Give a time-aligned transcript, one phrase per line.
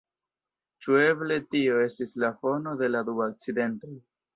[0.85, 3.99] Ĉu eble tio estis la fono de la du akcidentoj?